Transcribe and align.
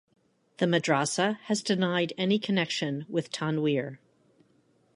The 0.57 0.65
madrasa 0.65 1.37
has 1.41 1.61
denied 1.61 2.11
any 2.17 2.39
connection 2.39 3.05
with 3.07 3.31
Tanweer. 3.31 3.99